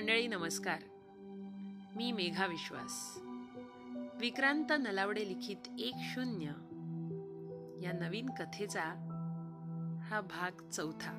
मंडळी 0.00 0.26
नमस्कार. 0.26 0.78
मी 1.96 2.12
मेघा 2.12 2.46
विश्वास. 2.46 3.18
विक्रांत 4.20 4.64
नलावडे 4.70 5.28
लिखित 5.28 5.56
एक 5.78 5.94
शून्य 5.96 6.46
या 7.86 7.92
नवीन 7.92 8.30
कथेचा 8.30 8.82
हा 10.10 10.20
भाग 10.20 10.68
चौथा. 10.70 11.12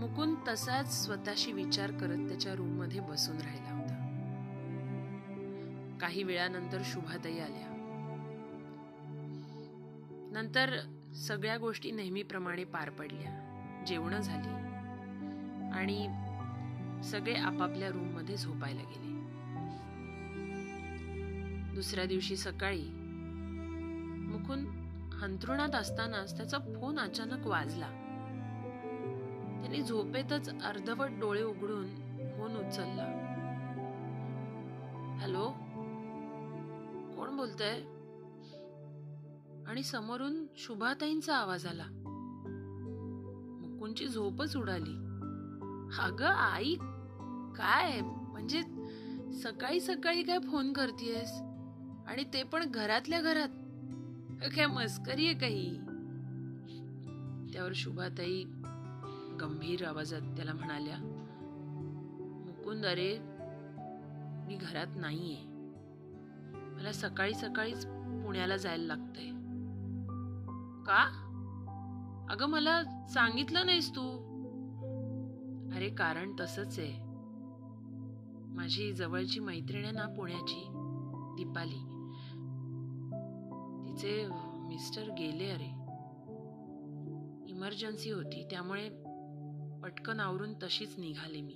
मुकुंद 0.00 0.36
तसाच 0.48 1.04
स्वतःशी 1.04 1.52
विचार 1.52 1.90
करत 1.90 2.28
त्याच्या 2.28 2.54
रूममध्ये 2.54 3.00
बसून 3.00 3.36
राहिला 3.36 3.72
होता. 3.72 3.94
काही 6.00 6.22
वेळानंतर 6.22 6.82
शुभाताई 6.84 7.38
आल्या. 7.38 7.68
नंतर 10.32 10.78
सगळ्या 11.14 11.58
गोष्टी 11.58 11.90
नेहमीप्रमाणे 11.90 12.64
पार 12.64 12.90
पडल्या. 12.90 13.38
जेवणं 13.86 14.20
झाली. 14.20 14.71
आणि 15.72 16.08
सगळे 17.02 17.34
आपापल्या 17.34 17.88
रूममध्ये 17.88 18.36
झोपायला 18.36 18.80
गेले. 18.80 19.12
दुसऱ्या 21.74 22.04
दिवशी 22.04 22.36
सकाळी 22.36 22.88
मुकुंद 24.28 24.66
हंतरुणात 25.14 25.74
असतानाच 25.74 26.36
त्याचा 26.36 26.58
फोन 26.58 26.98
अचानक 26.98 27.46
वाजला. 27.46 27.88
त्याने 29.62 29.82
झोपेतच 29.82 30.48
अर्धवट 30.48 31.10
डोळे 31.20 31.42
उघडून 31.42 31.86
फोन 32.18 32.56
उचलला. 32.56 33.28
हॅलो? 35.20 35.48
कोण 37.16 37.36
बोलतय? 37.36 37.80
आणि 39.66 39.82
समोरून 39.82 40.46
शुभाताईंचा 40.56 41.36
आवाज 41.36 41.66
आला. 41.66 41.86
मुकुंदची 43.62 44.06
झोपच 44.06 44.56
उडाली. 44.56 45.11
अगं 45.98 46.26
आई 46.26 46.74
काय? 47.56 48.00
म्हणजे 48.02 48.62
सकाळी 49.32 49.80
सकाळी 49.80 50.22
काय 50.22 50.38
फोन 50.38 50.72
करतेयस? 50.72 51.32
आणि 52.06 52.24
ते 52.24 52.42
पण 52.42 52.70
घरातल्या 52.70 53.20
घरात. 53.20 53.48
काय 54.56 54.66
मस्करी 54.66 55.26
आहे 55.26 55.34
काही? 55.34 55.76
त्यावर 57.52 57.72
शुभाताई 57.74 58.44
गंभीर 59.40 59.84
आवाजात 59.84 60.20
त्याला 60.20 60.52
म्हणाल्या 60.52 60.96
मुकुंद 62.46 62.86
अरे 62.86 63.18
मी 64.46 64.56
घरात 64.56 64.86
नाहीये. 64.96 65.38
मला 66.76 66.92
सकाळी 66.92 67.34
सकाळीच 67.34 67.86
पुण्याला 67.86 68.56
जायला 68.56 68.84
लागतंय. 68.84 69.30
का? 70.86 71.18
अगं 72.30 72.46
मला 72.46 72.82
सांगितलं 73.14 73.66
नाहीस 73.66 73.90
तू. 73.90 74.31
अरे 75.82 75.90
कारण 75.90 76.32
तसंच 76.40 76.78
आहे. 76.78 77.02
माझी 78.54 78.92
जवळची 78.92 79.40
मैत्रीण 79.40 79.82
आहे 79.82 79.92
ना 79.92 80.06
पुण्याची 80.06 80.66
दीपाली. 81.36 81.78
तिचे 83.84 84.26
मिस्टर 84.68 85.02
गेले 85.02 85.50
अरे. 85.50 85.68
इमर्जन्सी 87.50 88.10
होती 88.10 88.46
त्यामुळे 88.50 88.88
पटकन 89.82 90.20
आवरून 90.20 90.54
तशीच 90.54 90.94
निघाले 90.98 91.40
मी. 91.40 91.54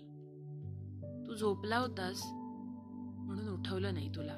तू 1.27 1.35
झोपला 1.35 1.79
होतास 1.79 2.23
म्हणून 3.19 3.49
उठवलं 3.49 3.95
नाही 3.95 4.09
तुला. 4.09 4.35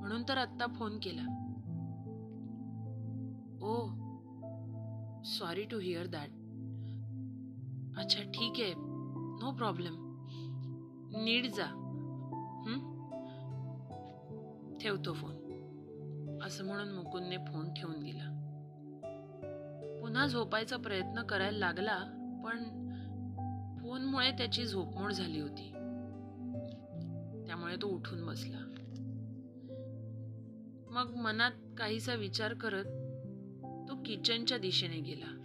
म्हणून 0.00 0.22
तर 0.28 0.38
आत्ता 0.38 0.66
फोन 0.66 0.98
केला. 1.02 1.22
Oh 3.62 3.86
sorry 5.24 5.64
to 5.64 5.78
hear 5.78 6.06
that 6.06 6.28
अच्छा 7.98 8.22
ठीक 8.22 8.52
आहे. 8.60 8.74
नो 9.40 9.54
प्रॉब्लेम 9.56 9.94
नीट 11.16 11.46
जा. 11.46 11.84
ठेवतो 14.80 15.12
फोन 15.12 16.40
असं 16.42 16.64
म्हणून 16.64 16.92
मुकुंदने 16.92 17.36
फोन 17.36 17.74
ठेवून 17.74 18.02
दिला. 18.02 18.34
पुन्हा 20.00 20.26
झोपायचा 20.26 20.76
प्रयत्न 20.76 21.22
करायला 21.22 21.58
लागला 21.58 21.98
पण 22.44 22.64
फोनमुळे 23.82 24.30
त्याची 24.30 24.64
झोपमोड 24.64 25.12
झाली 25.12 25.40
होती. 25.40 25.70
त्यामुळे 27.46 27.76
तो 27.82 27.86
उठून 27.86 28.26
बसला. 28.26 28.58
मग 30.90 31.14
मनात 31.14 31.50
काहीसा 31.78 32.14
विचार 32.14 32.54
करत 32.54 32.84
तो 33.88 34.02
किचनच्या 34.06 34.58
दिशेने 34.58 35.00
गेला. 35.00 35.37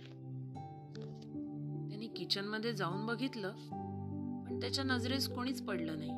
किचनमध्ये 2.16 2.74
जाऊन 2.74 3.06
बघितलं 3.06 3.52
पण 4.46 4.58
त्याच्या 4.62 4.84
नजरेस 4.84 5.30
कोणीच 5.30 5.62
पडलं 5.62 5.98
नाही. 5.98 6.12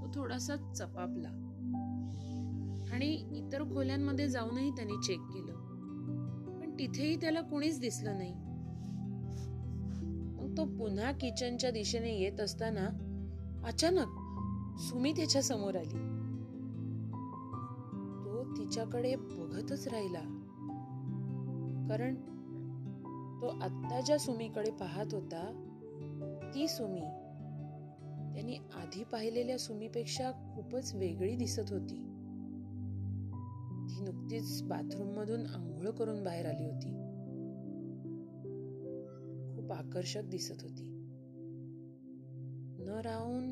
तो 0.00 0.20
थोडासा 0.20 0.56
चपापला 0.56 1.28
आणि 2.92 3.14
इतर 3.14 3.62
खोल्यांमध्ये 3.62 4.28
जाऊनही 4.28 4.70
त्याने 4.70 5.02
चेक 5.02 5.20
केलं. 5.20 5.52
पण 6.60 6.74
तिथेही 6.78 7.16
त्याला 7.16 7.40
कोणीच 7.40 7.80
दिसलं 7.80 8.18
नाही. 8.18 8.34
मग 10.36 10.56
तो 10.58 10.64
पुन्हा 10.64 11.12
किचनच्या 11.12 11.70
दिशेने 11.70 12.18
येत 12.18 12.40
असताना 12.40 12.88
अचानक 13.64 14.06
सुमी 14.80 15.12
त्याच्यासमोर 15.12 15.76
आली. 15.76 16.14
तो 18.24 18.56
तिच्याकडे 18.56 19.14
बघतच 19.16 19.88
राहिला. 19.88 20.40
कारण 21.90 22.14
तो 23.44 23.48
आत्ता 23.48 24.00
ज्या 24.00 24.18
सुमीकडे 24.18 24.70
पाहत 24.70 25.14
होता 25.14 25.40
ती 26.54 26.68
सुमी 26.68 27.00
त्यांनी 28.34 28.54
आधी 28.54 29.04
पाहिलेल्या 29.04 29.58
सुमीपेक्षा 29.58 30.30
खूपच 30.30 30.94
वेगळी 30.94 31.36
दिसत 31.36 31.70
होती. 31.70 31.94
ती 33.88 34.00
नुकतीच 34.00 34.62
बाथरूम 34.62 35.08
मधून 35.08 35.46
आंघोळ 35.46 35.90
करून 35.90 36.24
बाहेर 36.24 36.46
आली 36.46 36.64
होती. 36.64 36.88
खूप 39.56 39.72
आकर्षक 39.72 40.22
दिसत 40.22 40.62
होती. 40.62 40.82
न 42.78 43.00
राहून 43.04 43.44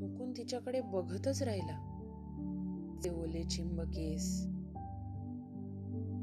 मुकून 0.00 0.32
तिच्याकडे 0.32 0.80
बघतच 0.80 1.42
राहिला. 1.42 1.84
ते 3.04 3.10
ओले 3.10 3.44
चिंब 3.44 3.80
केस 3.80 4.46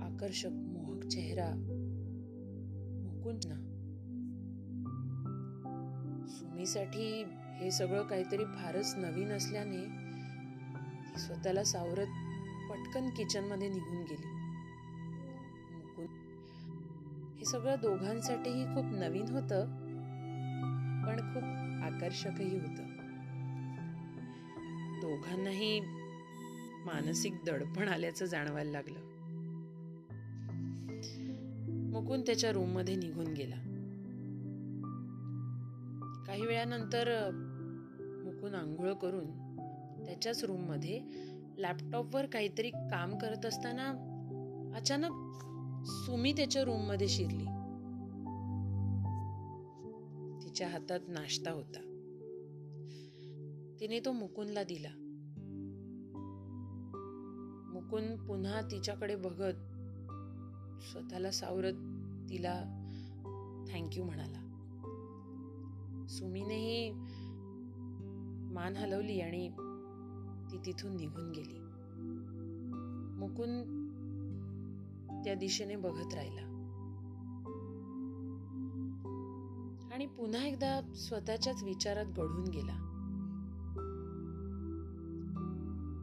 आकर्षक 0.02 0.50
मोहक 0.50 1.04
चेहरा 1.04 1.75
ना. 3.34 3.56
सुमीसाठी 6.28 7.24
हे 7.60 7.72
सगळं 7.72 8.04
काहीतरी 8.04 8.46
फारच 8.46 8.96
नवीन 8.96 9.32
असल्याने 9.32 9.78
ती 11.14 11.20
स्वतःला 11.20 11.64
सावरत 11.64 12.08
पटकन 12.70 13.10
किचनमध्ये 13.10 13.70
निघून 13.70 13.98
गेली. 13.98 14.36
हे 17.38 17.46
सगळं 17.46 17.76
दोघांसाठीही 17.82 18.66
खूप 18.66 18.86
नवीन 18.86 19.30
होतं 19.30 19.66
पण 21.06 21.34
खूप 21.34 21.44
आकर्षकही 21.84 22.60
होत. 22.60 22.80
दोघांनाही 25.02 25.80
मानसिक 26.86 27.34
दडपण 27.46 27.88
आल्याचं 27.88 28.26
जाणवायला 28.26 28.72
लागलं. 28.72 29.25
मुकुंद 31.96 32.24
त्याच्या 32.26 32.52
रूममध्ये 32.52 32.96
निघून 32.96 33.28
गेला. 33.28 33.56
काही 36.28 36.46
वेळानंतर 36.46 37.30
मुकुंद 38.26 38.56
आंघोळ 38.56 38.94
करून 38.94 39.26
त्याच्याच 40.06 40.44
रूममध्ये 40.44 41.02
लॅपटॉपवर 41.58 42.26
काहीतरी 42.26 42.70
काम 42.70 43.18
करत 43.18 43.46
असताना 43.46 43.90
अचानक 44.76 45.12
सुमी 45.86 46.34
त्याच्या 46.34 46.64
रूममध्ये 46.64 47.08
शिरली. 47.08 47.46
तिच्या 50.46 50.68
हातात 50.68 51.00
नाश्ता 51.08 51.52
होता. 51.52 51.80
तिने 53.80 54.00
तो 54.00 54.12
मुकुंदला 54.12 54.64
दिला. 54.64 54.90
मुकुंद 57.74 58.28
पुन्हा 58.28 58.62
तिच्याकडे 58.62 59.16
बघत 59.16 59.54
स्वतःला 60.96 61.32
सावरत 61.32 61.74
तिला 62.30 62.64
थँक्यू 63.74 64.04
म्हणाला. 64.04 64.42
सुमीनेही 66.10 66.92
मान 68.54 68.76
हलवली 68.78 69.22
आणि 69.22 69.50
ती 70.52 70.58
तिथून 70.66 70.96
निघून 70.96 71.32
गेली. 71.32 71.60
मुकुंद 73.20 73.86
त्या 75.26 75.36
दिशेने 75.36 75.76
बघत 75.76 76.14
राहिला. 76.14 76.42
आणि 79.94 80.06
पुन्हा 80.06 80.46
एकदा 80.46 80.94
स्वतःच्याच 80.96 81.64
विचारात 81.64 82.06
गढून 82.06 82.48
गेला. 82.48 82.92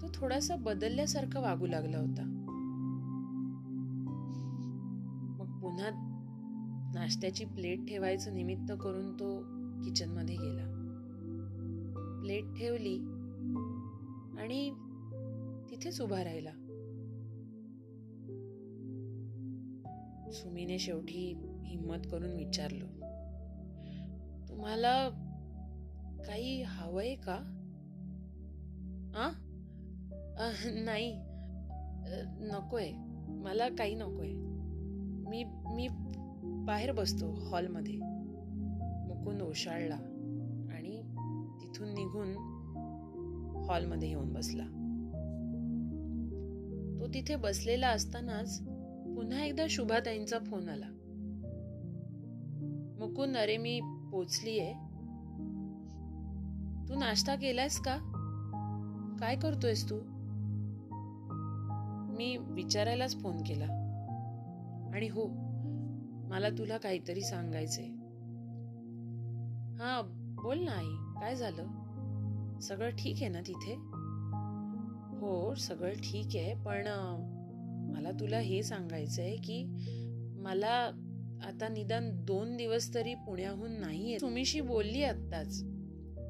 तो 0.02 0.06
थोडासा 0.14 0.56
बदलल्यासारखा 0.56 1.40
वागू 1.40 1.66
लागला 1.66 1.98
होता. 1.98 2.41
पुन्हा 5.72 5.90
नाश्त्याची 6.94 7.44
प्लेट 7.44 7.88
ठेवायचं 7.88 8.34
निमित्त 8.34 8.72
करून 8.80 9.14
तो 9.14 9.40
किचनमध्ये 9.84 10.34
गेला. 10.34 10.64
प्लेट 12.20 12.44
ठेवली 12.58 12.96
आणि 14.38 14.70
तिथेच 15.70 16.00
उभा 16.00 16.24
राहिला. 16.24 16.50
सुमीने 20.32 20.78
शेवटी 20.78 21.34
हिम्मत 21.64 22.06
करून 22.10 22.32
विचारलं 22.32 22.86
तुम्हाला 24.48 25.08
काही 26.26 26.62
हवंय 26.62 27.14
का? 27.14 27.36
आ? 29.14 29.30
नाही. 30.84 31.20
नकोय. 32.40 32.90
मला 33.28 33.68
काही 33.68 33.94
नकोय. 33.94 34.51
मी 35.32 35.44
मी 35.44 35.88
बाहेर 36.44 36.92
बसतो 36.92 37.26
हॉलमध्ये. 37.26 37.94
मुकुंद 39.06 39.42
ओशाळला 39.42 39.94
आणि 40.74 41.02
तिथून 41.60 41.88
निघून 41.88 42.34
हॉलमध्ये 43.68 44.08
येऊन 44.08 44.32
बसला. 44.32 44.62
तो 47.00 47.06
तिथे 47.06 47.36
बसलेला 47.36 47.88
असतानाच 47.88 48.62
पुन्हा 49.16 49.44
एकदा 49.44 49.66
शुभाताईंचा 49.70 50.38
फोन 50.38 50.68
आला. 50.68 50.86
मुकुंद 53.00 53.36
अरे 53.36 53.56
मी 53.56 53.80
पोचलीये. 54.12 54.72
तू 56.88 56.94
नाश्ता 56.94 57.34
केलायस 57.34 57.78
का? 57.78 57.96
काय 59.20 59.36
करतोयस 59.36 59.90
तू? 59.90 59.96
मी 62.16 62.36
विचारायलाच 62.36 63.16
फोन 63.22 63.36
केला. 63.36 63.81
आणि 64.92 65.08
हो 65.08 65.26
मला 66.28 66.48
तुला 66.48 66.78
काहीतरी 66.78 67.20
सांगायचंय. 67.20 67.86
हा 69.78 70.00
बोल 70.42 70.58
ना 70.58 70.72
आई 70.72 71.20
काय 71.20 71.36
झालं? 71.36 72.58
सगळं 72.62 72.90
ठीक 72.90 73.16
आहे 73.16 73.28
ना 73.28 73.40
तिथे? 73.40 73.74
हो 75.18 75.54
सगळं 75.54 75.92
ठीक 75.94 76.36
आहे 76.36 76.54
पण 76.54 76.86
मला 77.92 78.10
तुला 78.10 78.38
हे 78.38 78.62
सांगायचंय 78.62 79.36
की 79.36 79.64
मला 80.36 80.90
आता 81.42 81.68
निदान 81.68 82.10
दोन 82.24 82.56
दिवस 82.56 82.94
तरी 82.94 83.14
पुण्याहून 83.14 83.72
नाही 83.72 84.16
तुम्हीशी 84.20 84.60
बोलली 84.60 85.02
आत्ताच. 85.02 85.62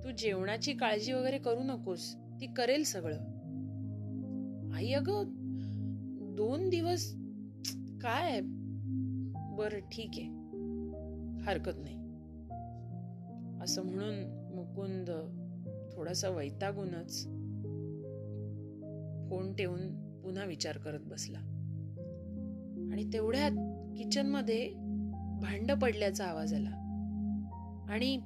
तू 0.04 0.10
जेवणाची 0.10 0.72
काळजी 0.72 1.12
वगैरे 1.12 1.38
करू 1.38 1.62
नकोस 1.62 2.14
ती 2.40 2.46
करेल 2.46 2.84
सगळं. 2.84 3.18
आई 4.74 4.92
अगं 4.92 5.22
दोन 6.36 6.68
दिवस 6.68 7.12
काय 8.02 8.40
बर 9.56 9.78
ठीक 9.92 10.10
आहे. 10.16 10.26
हरकत 11.42 11.78
नाही. 11.78 11.96
असं 13.62 13.82
म्हणून 13.82 14.14
मुकुंद 14.54 15.10
थोडासा 15.96 16.28
वैतागूनच 16.28 17.24
फोन 19.28 19.54
ठेवून 19.58 19.94
पुन्हा 20.20 20.44
विचार 20.44 20.78
करत 20.78 21.00
बसला. 21.06 21.38
आणि 22.92 23.10
तेवढ्यात 23.12 23.50
किचनमध्ये 23.98 24.68
भांड 25.42 25.72
पडल्याचा 25.72 26.24
आवाज 26.24 26.54
आला. 26.54 26.78
आणि 27.88 28.20